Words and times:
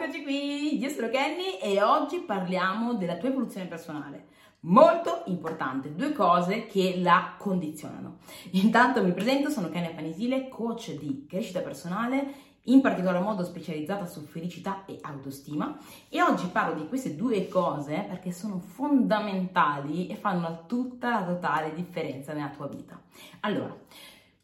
Eccoci 0.00 0.22
qui, 0.22 0.78
io 0.78 0.88
sono 0.90 1.08
Kenny 1.08 1.58
e 1.60 1.82
oggi 1.82 2.20
parliamo 2.20 2.94
della 2.94 3.16
tua 3.16 3.30
evoluzione 3.30 3.66
personale. 3.66 4.26
Molto 4.60 5.24
importante, 5.26 5.92
due 5.92 6.12
cose 6.12 6.66
che 6.66 7.00
la 7.00 7.34
condizionano. 7.36 8.18
Intanto 8.52 9.02
mi 9.02 9.12
presento, 9.12 9.50
sono 9.50 9.68
Kenny 9.68 9.92
Panisile, 9.92 10.48
coach 10.48 10.92
di 10.92 11.26
crescita 11.28 11.58
personale, 11.58 12.32
in 12.66 12.80
particolar 12.80 13.20
modo 13.20 13.42
specializzata 13.42 14.06
su 14.06 14.20
felicità 14.20 14.84
e 14.84 14.98
autostima 15.00 15.76
e 16.08 16.22
oggi 16.22 16.46
parlo 16.46 16.80
di 16.80 16.86
queste 16.86 17.16
due 17.16 17.48
cose 17.48 18.04
perché 18.08 18.30
sono 18.30 18.60
fondamentali 18.60 20.06
e 20.06 20.14
fanno 20.14 20.62
tutta 20.68 21.10
la 21.10 21.24
totale 21.24 21.74
differenza 21.74 22.32
nella 22.32 22.50
tua 22.50 22.68
vita. 22.68 23.02
Allora, 23.40 23.76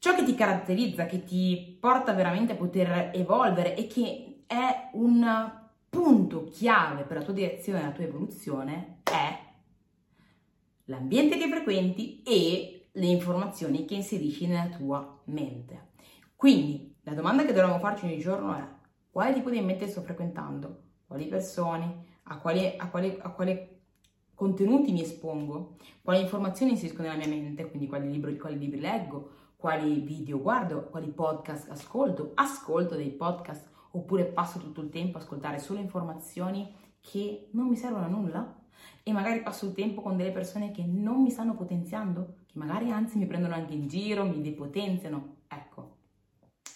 ciò 0.00 0.16
che 0.16 0.24
ti 0.24 0.34
caratterizza, 0.34 1.06
che 1.06 1.22
ti 1.22 1.76
porta 1.78 2.12
veramente 2.12 2.54
a 2.54 2.56
poter 2.56 3.10
evolvere 3.14 3.76
e 3.76 3.86
che 3.86 4.33
è 4.46 4.90
un 4.94 5.62
punto 5.88 6.44
chiave 6.44 7.04
per 7.04 7.18
la 7.18 7.22
tua 7.22 7.32
direzione 7.32 7.80
e 7.80 7.82
la 7.82 7.92
tua 7.92 8.04
evoluzione 8.04 8.98
è 9.02 9.38
l'ambiente 10.86 11.36
che 11.38 11.48
frequenti 11.48 12.22
e 12.22 12.88
le 12.92 13.06
informazioni 13.06 13.84
che 13.84 13.94
inserisci 13.94 14.46
nella 14.46 14.76
tua 14.76 15.20
mente. 15.24 15.92
Quindi 16.36 16.96
la 17.02 17.14
domanda 17.14 17.44
che 17.44 17.52
dovremmo 17.52 17.78
farci 17.78 18.06
ogni 18.06 18.18
giorno 18.18 18.54
è 18.56 18.66
quale 19.10 19.32
tipo 19.34 19.50
di 19.50 19.58
ambiente 19.58 19.86
sto 19.88 20.02
frequentando, 20.02 20.82
quali 21.06 21.26
persone, 21.26 22.18
a 22.24 22.38
quali, 22.38 22.74
a 22.76 22.88
quali, 22.88 23.16
a 23.20 23.30
quali 23.30 23.80
contenuti 24.34 24.92
mi 24.92 25.02
espongo, 25.02 25.76
quali 26.02 26.20
informazioni 26.20 26.72
inserisco 26.72 27.02
nella 27.02 27.16
mia 27.16 27.28
mente, 27.28 27.68
quindi 27.68 27.86
quali 27.86 28.10
libri, 28.10 28.36
quali 28.36 28.58
libri 28.58 28.80
leggo, 28.80 29.30
quali 29.56 30.00
video 30.00 30.40
guardo, 30.40 30.88
quali 30.90 31.10
podcast 31.10 31.70
ascolto, 31.70 32.32
ascolto 32.34 32.96
dei 32.96 33.10
podcast 33.10 33.70
oppure 33.94 34.24
passo 34.24 34.58
tutto 34.58 34.80
il 34.80 34.90
tempo 34.90 35.18
a 35.18 35.20
ascoltare 35.20 35.58
solo 35.58 35.80
informazioni 35.80 36.72
che 37.00 37.48
non 37.52 37.68
mi 37.68 37.76
servono 37.76 38.04
a 38.04 38.08
nulla 38.08 38.62
e 39.02 39.12
magari 39.12 39.42
passo 39.42 39.66
il 39.66 39.74
tempo 39.74 40.00
con 40.00 40.16
delle 40.16 40.32
persone 40.32 40.70
che 40.70 40.84
non 40.84 41.22
mi 41.22 41.30
stanno 41.30 41.54
potenziando, 41.54 42.38
che 42.46 42.58
magari 42.58 42.90
anzi 42.90 43.18
mi 43.18 43.26
prendono 43.26 43.54
anche 43.54 43.74
in 43.74 43.86
giro, 43.86 44.24
mi 44.24 44.40
depotenziano. 44.40 45.36
Ecco, 45.46 45.96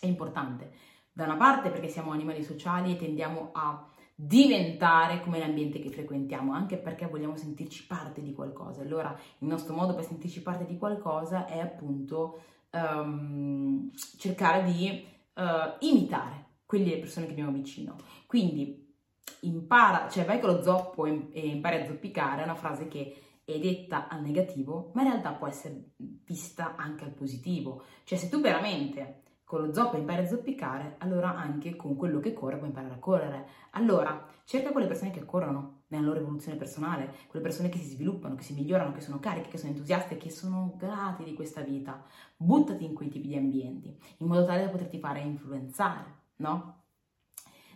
è 0.01 0.07
importante. 0.07 0.70
Da 1.12 1.25
una 1.25 1.37
parte 1.37 1.70
perché 1.70 1.89
siamo 1.89 2.12
animali 2.12 2.45
sociali 2.45 2.92
e 2.92 2.97
tendiamo 2.97 3.51
a 3.53 3.89
diventare 4.14 5.20
come 5.23 5.39
l'ambiente 5.39 5.81
che 5.81 5.91
frequentiamo, 5.91 6.53
anche 6.53 6.77
perché 6.77 7.07
vogliamo 7.07 7.37
sentirci 7.37 7.87
parte 7.87 8.23
di 8.23 8.33
qualcosa. 8.33 8.83
Allora, 8.83 9.17
il 9.39 9.48
nostro 9.48 9.75
modo 9.75 9.95
per 9.95 10.05
sentirci 10.05 10.42
parte 10.42 10.67
di 10.67 10.77
qualcosa 10.77 11.47
è 11.47 11.59
appunto 11.59 12.42
um, 12.73 13.91
cercare 14.19 14.64
di 14.64 15.05
uh, 15.35 15.42
imitare 15.81 16.48
quelle 16.69 16.98
persone 16.98 17.24
che 17.24 17.33
abbiamo 17.33 17.50
vicino. 17.50 17.97
Quindi 18.27 18.94
impara, 19.41 20.06
cioè 20.11 20.27
vai 20.27 20.38
con 20.38 20.50
lo 20.50 20.62
zoppo 20.62 21.06
e, 21.06 21.30
impari 21.33 21.77
a 21.77 21.86
zoppicare, 21.86 22.42
è 22.42 22.44
una 22.44 22.55
frase 22.55 22.88
che 22.88 23.22
è 23.42 23.58
detta 23.58 24.06
al 24.06 24.20
negativo, 24.20 24.91
ma 24.92 25.00
in 25.00 25.08
realtà 25.08 25.33
può 25.33 25.46
essere 25.46 25.92
vista 25.96 26.77
anche 26.77 27.05
al 27.05 27.12
positivo. 27.12 27.84
Cioè 28.05 28.19
se 28.19 28.28
tu 28.28 28.42
veramente 28.42 29.22
con 29.44 29.64
lo 29.64 29.72
zoppo 29.72 29.96
impari 29.96 30.24
a 30.24 30.27
zoppicare, 30.27 30.96
allora 30.98 31.34
anche 31.34 31.74
con 31.74 31.96
quello 31.96 32.20
che 32.20 32.34
corre 32.34 32.58
puoi 32.58 32.69
imparare 32.69 32.92
a 32.92 32.98
correre. 32.98 33.46
Allora 33.70 34.27
cerca 34.44 34.70
quelle 34.70 34.86
persone 34.86 35.11
che 35.11 35.24
corrono 35.24 35.84
nella 35.86 36.05
loro 36.05 36.20
evoluzione 36.20 36.58
personale, 36.58 37.14
quelle 37.28 37.46
persone 37.46 37.70
che 37.70 37.78
si 37.78 37.89
sviluppano, 37.94 38.34
che 38.34 38.42
si 38.42 38.52
migliorano, 38.52 38.92
che 38.92 39.00
sono 39.00 39.19
cariche, 39.19 39.48
che 39.48 39.56
sono 39.56 39.72
entusiaste, 39.72 40.19
che 40.19 40.28
sono 40.28 40.74
grati 40.77 41.24
di 41.24 41.33
questa 41.33 41.62
vita. 41.62 42.05
Buttati 42.36 42.84
in 42.84 42.92
quei 42.92 43.08
tipi 43.08 43.28
di 43.28 43.36
ambienti, 43.36 43.98
in 44.19 44.27
modo 44.27 44.44
tale 44.44 44.64
da 44.64 44.69
poterti 44.69 44.98
fare 44.98 45.20
influenzare 45.20 46.19
no? 46.39 46.83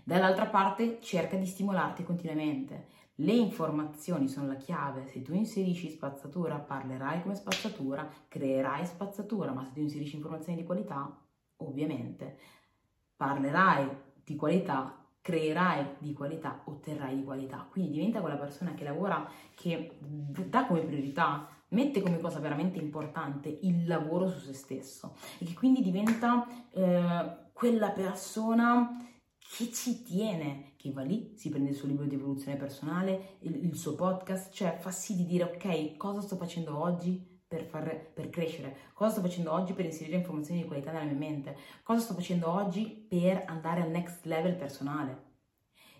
Dall'altra 0.05 0.47
parte 0.47 1.01
cerca 1.01 1.37
di 1.37 1.47
stimolarti 1.47 2.03
continuamente. 2.03 2.89
Le 3.17 3.33
informazioni 3.33 4.27
sono 4.27 4.49
la 4.49 4.57
chiave, 4.57 5.07
se 5.07 5.23
tu 5.23 5.33
inserisci 5.33 5.91
spazzatura 5.91 6.57
parlerai 6.57 7.23
come 7.23 7.35
spazzatura, 7.35 8.09
creerai 8.27 8.85
spazzatura, 8.87 9.53
ma 9.53 9.65
se 9.65 9.73
tu 9.73 9.81
inserisci 9.81 10.17
informazioni 10.17 10.59
di 10.59 10.65
qualità, 10.65 11.15
ovviamente 11.59 12.39
parlerai 13.17 13.89
di 14.25 14.35
qualità, 14.35 15.07
creerai 15.21 15.97
di 15.99 16.13
qualità, 16.13 16.63
otterrai 16.65 17.15
di 17.15 17.23
qualità. 17.23 17.67
Quindi 17.71 17.93
diventa 17.93 18.21
quella 18.21 18.37
persona 18.37 18.75
che 18.75 18.83
lavora, 18.83 19.29
che 19.55 19.99
dà 20.01 20.67
come 20.67 20.81
priorità, 20.81 21.47
mette 21.69 22.03
come 22.03 22.19
cosa 22.19 22.41
veramente 22.41 22.79
importante 22.79 23.59
il 23.63 23.87
lavoro 23.87 24.29
su 24.29 24.39
se 24.41 24.53
stesso 24.53 25.15
e 25.39 25.45
che 25.45 25.55
quindi 25.55 25.81
diventa 25.81 26.47
eh, 26.71 27.42
quella 27.53 27.91
persona 27.91 28.97
che 29.39 29.71
ci 29.71 30.03
tiene, 30.03 30.73
che 30.77 30.93
va 30.93 31.03
lì, 31.03 31.35
si 31.37 31.51
prende 31.51 31.71
il 31.71 31.77
suo 31.77 31.89
libro 31.89 32.07
di 32.07 32.15
evoluzione 32.15 32.57
personale, 32.57 33.37
il, 33.41 33.65
il 33.65 33.77
suo 33.77 33.95
podcast, 33.95 34.53
cioè 34.53 34.79
fa 34.79 34.91
sì 34.91 35.15
di 35.15 35.27
dire 35.27 35.45
ok, 35.45 35.97
cosa 35.97 36.21
sto 36.21 36.37
facendo 36.37 36.79
oggi 36.79 37.31
per, 37.47 37.65
far, 37.65 38.13
per 38.15 38.31
crescere, 38.31 38.77
cosa 38.95 39.13
sto 39.13 39.21
facendo 39.21 39.53
oggi 39.53 39.75
per 39.75 39.85
inserire 39.85 40.17
informazioni 40.17 40.63
di 40.63 40.67
qualità 40.67 40.91
nella 40.91 41.05
mia 41.05 41.29
mente, 41.29 41.57
cosa 41.83 42.01
sto 42.01 42.15
facendo 42.15 42.51
oggi 42.51 42.87
per 42.87 43.45
andare 43.47 43.83
al 43.83 43.91
next 43.91 44.25
level 44.25 44.57
personale. 44.57 45.31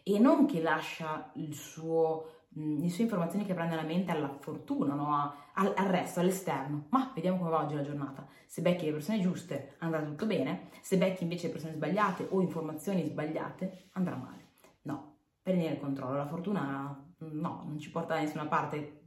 E 0.03 0.19
non 0.19 0.47
che 0.47 0.63
lascia 0.63 1.31
il 1.35 1.55
suo 1.55 2.42
le 2.55 2.91
sue 2.91 3.05
informazioni 3.05 3.47
che 3.47 3.55
prende 3.55 3.77
la 3.77 3.83
mente 3.83 4.11
alla 4.11 4.37
fortuna, 4.41 4.95
no? 4.95 5.15
Al, 5.55 5.73
al, 5.77 5.87
resto, 5.87 6.21
all'esterno. 6.21 6.87
Ma 6.91 7.11
vediamo 7.15 7.39
come 7.39 7.51
va 7.51 7.63
oggi 7.63 7.75
la 7.75 7.83
giornata. 7.83 8.27
Se 8.47 8.61
becchi 8.61 8.87
le 8.87 8.93
persone 8.93 9.21
giuste 9.21 9.77
andrà 9.79 10.03
tutto 10.03 10.27
bene, 10.27 10.69
se 10.81 10.99
becchi 10.99 11.23
invece 11.23 11.47
le 11.47 11.53
persone 11.53 11.75
sbagliate 11.75 12.27
o 12.31 12.41
informazioni 12.41 13.05
sbagliate 13.05 13.89
andrà 13.93 14.17
male. 14.17 14.41
No, 14.83 15.17
prendere 15.43 15.75
il 15.75 15.81
controllo. 15.81 16.17
La 16.17 16.27
fortuna 16.27 17.13
no, 17.19 17.65
non 17.67 17.79
ci 17.79 17.91
porta 17.91 18.15
da 18.15 18.21
nessuna 18.21 18.47
parte 18.47 19.03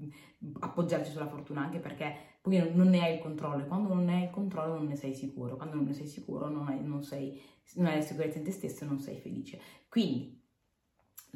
appoggiarci 0.59 1.11
sulla 1.11 1.27
fortuna, 1.27 1.61
anche 1.61 1.79
perché 1.79 2.15
poi 2.41 2.71
non 2.73 2.89
ne 2.89 3.01
hai 3.01 3.15
il 3.15 3.21
controllo 3.21 3.63
e 3.63 3.67
quando 3.67 3.93
non 3.93 4.05
ne 4.05 4.15
hai 4.15 4.23
il 4.23 4.29
controllo 4.29 4.75
non 4.75 4.87
ne 4.87 4.95
sei 4.95 5.13
sicuro. 5.13 5.55
Quando 5.55 5.75
non 5.75 5.85
ne 5.85 5.93
sei 5.93 6.07
sicuro 6.07 6.49
non 6.49 6.67
hai, 6.67 6.83
non 6.83 7.03
sei, 7.03 7.39
non 7.75 7.87
hai 7.87 7.97
la 7.97 8.01
sicurezza 8.01 8.39
in 8.39 8.43
te 8.43 8.51
stesso 8.51 8.83
e 8.83 8.87
non 8.87 8.99
sei 8.99 9.19
felice. 9.19 9.59
Quindi 9.87 10.43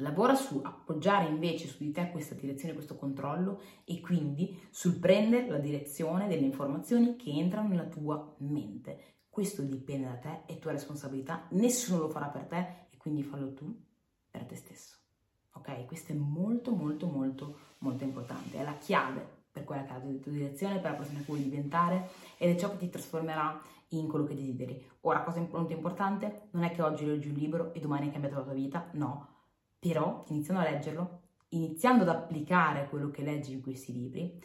Lavora 0.00 0.34
su 0.34 0.60
appoggiare 0.64 1.28
invece 1.28 1.68
su 1.68 1.76
di 1.78 1.90
te 1.90 2.10
questa 2.10 2.34
direzione, 2.34 2.74
questo 2.74 2.96
controllo 2.96 3.60
e 3.84 4.00
quindi 4.00 4.58
sul 4.70 4.98
prendere 4.98 5.48
la 5.48 5.58
direzione 5.58 6.26
delle 6.26 6.46
informazioni 6.46 7.16
che 7.16 7.30
entrano 7.30 7.68
nella 7.68 7.84
tua 7.84 8.34
mente. 8.38 9.16
Questo 9.28 9.62
dipende 9.62 10.06
da 10.06 10.16
te, 10.16 10.42
è 10.46 10.58
tua 10.58 10.72
responsabilità, 10.72 11.46
nessuno 11.50 12.00
lo 12.00 12.08
farà 12.08 12.26
per 12.28 12.44
te 12.44 12.86
e 12.90 12.96
quindi 12.96 13.22
fallo 13.22 13.52
tu 13.52 13.78
per 14.30 14.44
te 14.44 14.56
stesso. 14.56 14.96
Ok? 15.52 15.84
Questo 15.84 16.12
è 16.12 16.14
molto 16.14 16.74
molto 16.74 17.06
molto 17.06 17.58
molto 17.78 18.04
importante, 18.04 18.58
è 18.58 18.64
la 18.64 18.76
chiave 18.78 19.38
per 19.52 19.64
quella 19.64 19.82
che 19.82 19.90
è 19.90 19.94
la 19.94 20.18
tua 20.18 20.32
direzione, 20.32 20.78
per 20.78 20.92
la 20.92 20.96
persona 20.96 21.18
che 21.18 21.24
vuoi 21.26 21.42
diventare 21.42 22.08
ed 22.38 22.54
è 22.54 22.58
ciò 22.58 22.70
che 22.70 22.78
ti 22.78 22.88
trasformerà 22.88 23.60
in 23.88 24.08
quello 24.08 24.24
che 24.24 24.34
desideri. 24.34 24.82
Ora, 25.02 25.22
cosa 25.22 25.40
molto 25.40 25.72
importante, 25.72 26.48
non 26.52 26.62
è 26.62 26.70
che 26.72 26.82
oggi 26.82 27.04
leggi 27.04 27.28
un 27.28 27.34
libro 27.34 27.74
e 27.74 27.80
domani 27.80 28.06
hai 28.06 28.12
cambiato 28.12 28.36
la 28.36 28.42
tua 28.42 28.52
vita, 28.52 28.88
no, 28.92 29.29
però, 29.80 30.24
iniziando 30.28 30.62
a 30.62 30.70
leggerlo, 30.70 31.20
iniziando 31.48 32.02
ad 32.02 32.10
applicare 32.10 32.88
quello 32.88 33.10
che 33.10 33.22
leggi 33.22 33.52
in 33.52 33.62
questi 33.62 33.92
libri, 33.92 34.38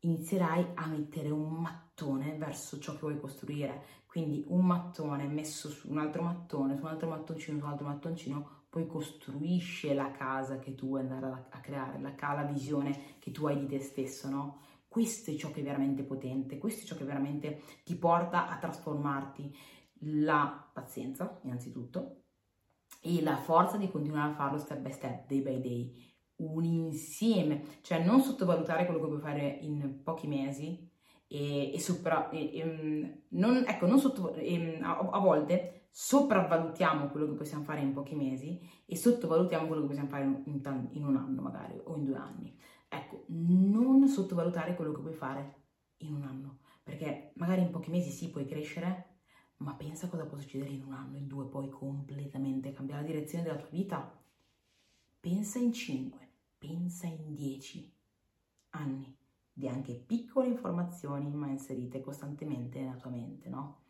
inizierai 0.00 0.68
a 0.74 0.86
mettere 0.86 1.28
un 1.28 1.52
mattone 1.52 2.34
verso 2.36 2.78
ciò 2.78 2.92
che 2.92 3.00
vuoi 3.00 3.20
costruire. 3.20 3.98
Quindi 4.06 4.44
un 4.48 4.64
mattone 4.64 5.26
messo 5.28 5.68
su 5.68 5.90
un 5.90 5.98
altro 5.98 6.22
mattone, 6.22 6.76
su 6.76 6.82
un 6.82 6.88
altro 6.88 7.08
mattoncino, 7.10 7.58
su 7.58 7.64
un 7.64 7.70
altro 7.70 7.86
mattoncino, 7.86 8.48
poi 8.70 8.86
costruisce 8.86 9.94
la 9.94 10.10
casa 10.12 10.58
che 10.58 10.74
tu 10.74 10.88
vuoi 10.88 11.00
andare 11.00 11.46
a, 11.50 11.60
creare, 11.60 12.00
la, 12.00 12.14
la 12.18 12.42
visione 12.44 13.16
che 13.18 13.30
tu 13.30 13.46
hai 13.46 13.58
di 13.58 13.66
te 13.66 13.80
stesso, 13.80 14.30
no? 14.30 14.60
Questo 14.88 15.30
è 15.30 15.36
ciò 15.36 15.50
che 15.52 15.60
è 15.60 15.62
veramente 15.62 16.02
potente, 16.02 16.58
questo 16.58 16.82
è 16.82 16.86
ciò 16.86 16.96
che 16.96 17.04
veramente 17.04 17.60
ti 17.84 17.94
porta 17.96 18.48
a 18.48 18.56
trasformarti. 18.58 19.56
La 20.04 20.68
pazienza, 20.72 21.38
innanzitutto, 21.42 22.22
e 23.00 23.22
la 23.22 23.36
forza 23.36 23.76
di 23.76 23.90
continuare 23.90 24.32
a 24.32 24.34
farlo 24.34 24.58
step 24.58 24.78
by 24.78 24.92
step, 24.92 25.26
day 25.26 25.40
by 25.40 25.60
day, 25.60 26.10
un 26.36 26.64
insieme, 26.64 27.80
cioè 27.82 28.04
non 28.04 28.20
sottovalutare 28.20 28.84
quello 28.84 29.00
che 29.00 29.06
puoi 29.06 29.20
fare 29.20 29.58
in 29.60 30.02
pochi 30.02 30.26
mesi 30.26 30.88
e, 31.26 31.72
e, 31.72 31.80
sopra, 31.80 32.28
e, 32.30 32.58
e 32.58 32.64
mm, 32.64 33.04
non, 33.30 33.64
ecco, 33.66 33.86
non 33.86 33.98
sotto, 33.98 34.34
mm, 34.36 34.82
a, 34.82 34.98
a, 34.98 35.18
volte 35.18 35.86
sopravvalutiamo 35.90 37.08
quello 37.08 37.26
che 37.28 37.34
possiamo 37.34 37.64
fare 37.64 37.80
in 37.80 37.92
pochi 37.92 38.14
mesi 38.14 38.60
e 38.84 38.96
sottovalutiamo 38.96 39.66
quello 39.66 39.82
che 39.82 39.88
possiamo 39.88 40.08
fare 40.08 40.24
in, 40.24 40.42
in, 40.44 40.88
in 40.92 41.04
un 41.04 41.16
anno 41.16 41.40
magari 41.40 41.80
o 41.84 41.96
in 41.96 42.04
due 42.04 42.16
anni. 42.16 42.58
Ecco, 42.88 43.24
non 43.28 44.08
sottovalutare 44.08 44.74
quello 44.74 44.92
che 44.92 45.00
puoi 45.00 45.12
fare 45.12 45.54
in 45.98 46.14
un 46.14 46.22
anno, 46.22 46.58
perché 46.82 47.32
magari 47.36 47.60
in 47.60 47.70
pochi 47.70 47.90
mesi 47.90 48.10
sì 48.10 48.30
puoi 48.30 48.46
crescere, 48.46 49.09
ma 49.60 49.74
pensa 49.74 50.08
cosa 50.08 50.26
può 50.26 50.38
succedere 50.38 50.70
in 50.70 50.84
un 50.84 50.92
anno, 50.92 51.16
in 51.16 51.26
due, 51.26 51.46
poi 51.46 51.68
completamente 51.68 52.72
cambiare 52.72 53.02
la 53.02 53.06
direzione 53.08 53.44
della 53.44 53.58
tua 53.58 53.68
vita. 53.68 54.18
Pensa 55.20 55.58
in 55.58 55.72
cinque, 55.72 56.28
pensa 56.56 57.06
in 57.06 57.34
dieci 57.34 57.92
anni 58.70 59.16
di 59.52 59.68
anche 59.68 59.94
piccole 59.94 60.48
informazioni 60.48 61.30
ma 61.30 61.48
inserite 61.48 62.00
costantemente 62.00 62.80
nella 62.80 62.96
tua 62.96 63.10
mente, 63.10 63.48
no? 63.50 63.82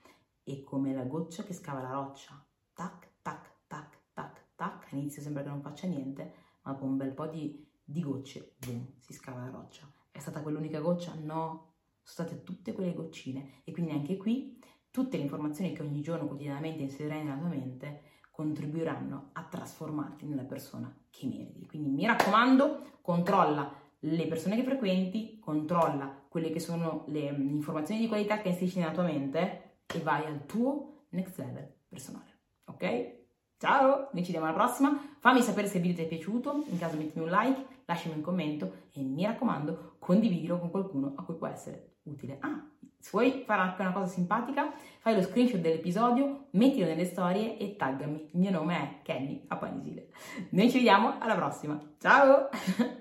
E 0.43 0.65
come 0.65 0.93
la 0.93 1.05
goccia 1.05 1.45
che 1.45 1.53
scava 1.53 1.81
la 1.81 1.93
roccia, 1.93 2.45
tac, 2.73 3.09
tac, 3.23 3.53
tac, 3.69 3.99
tac, 4.13 4.47
tac, 4.57 4.89
inizio 4.93 5.23
sembra 5.23 5.43
che 5.43 5.51
non 5.51 5.63
faccia 5.63 5.87
niente, 5.87 6.35
ma 6.63 6.73
dopo 6.73 6.85
un 6.85 6.97
bel 6.97 7.13
po' 7.13 7.27
di, 7.29 7.65
di 7.85 8.03
gocce, 8.03 8.57
boom, 8.59 8.95
si 8.99 9.13
scava 9.13 9.45
la 9.45 9.51
roccia. 9.51 9.89
È 10.11 10.19
stata 10.19 10.43
quell'unica 10.43 10.81
goccia? 10.81 11.15
No, 11.15 11.75
sono 12.03 12.29
state 12.29 12.43
tutte 12.43 12.73
quelle 12.73 12.93
goccine 12.93 13.63
e 13.63 13.71
quindi 13.71 13.93
anche 13.93 14.17
qui 14.17 14.59
tutte 14.91 15.17
le 15.17 15.23
informazioni 15.23 15.73
che 15.73 15.83
ogni 15.83 16.01
giorno 16.01 16.27
quotidianamente 16.27 16.83
inserirai 16.83 17.23
nella 17.23 17.37
tua 17.37 17.49
mente 17.49 18.03
contribuiranno 18.31 19.31
a 19.33 19.43
trasformarti 19.43 20.27
nella 20.27 20.45
persona 20.45 20.95
che 21.11 21.27
meriti. 21.27 21.67
Quindi 21.67 21.91
mi 21.91 22.07
raccomando, 22.07 22.99
controlla 23.03 23.71
le 24.01 24.27
persone 24.27 24.57
che 24.57 24.63
frequenti, 24.63 25.39
controlla 25.39 26.25
quelle 26.29 26.51
che 26.51 26.61
sono 26.61 27.05
le 27.09 27.31
mm, 27.33 27.51
informazioni 27.51 28.01
di 28.01 28.09
qualità 28.09 28.41
che 28.41 28.49
inserisci 28.49 28.79
nella 28.79 28.93
tua 28.93 29.03
mente 29.03 29.83
e 29.87 29.99
vai 30.01 30.25
al 30.25 30.47
tuo 30.47 31.05
next 31.11 31.39
level 31.39 31.71
personale. 31.89 32.39
Ok? 32.65 33.19
Ciao, 33.59 34.09
noi 34.13 34.25
ci 34.25 34.33
vediamo 34.33 34.47
alla 34.47 34.55
prossima. 34.55 35.17
Fammi 35.19 35.43
sapere 35.43 35.67
se 35.67 35.77
il 35.77 35.83
video 35.83 35.99
ti 35.99 36.05
è 36.05 36.09
piaciuto, 36.09 36.65
in 36.71 36.79
caso 36.79 36.97
mettimi 36.97 37.25
un 37.25 37.31
like, 37.31 37.67
lasciami 37.85 38.15
un 38.15 38.23
commento 38.23 38.85
e 38.95 39.03
mi 39.03 39.27
raccomando, 39.27 39.97
condividilo 39.99 40.59
con 40.59 40.71
qualcuno 40.71 41.13
a 41.17 41.25
cui 41.25 41.35
può 41.35 41.47
essere 41.47 41.90
utile. 42.05 42.39
Ah, 42.41 42.63
se 42.99 43.11
vuoi 43.13 43.43
fare 43.47 43.63
anche 43.63 43.81
una 43.81 43.93
cosa 43.93 44.07
simpatica, 44.07 44.73
fai 44.99 45.15
lo 45.15 45.23
screenshot 45.23 45.61
dell'episodio, 45.61 46.49
mettilo 46.51 46.87
nelle 46.87 47.07
storie 47.07 47.57
e 47.57 47.77
taggami. 47.77 48.29
Il 48.33 48.39
mio 48.39 48.51
nome 48.51 48.77
è 48.77 49.03
Kenny 49.03 49.45
Apanisile. 49.49 50.09
Noi 50.51 50.71
ci 50.71 50.77
vediamo 50.77 51.15
alla 51.19 51.35
prossima. 51.35 51.81
Ciao! 51.99 52.49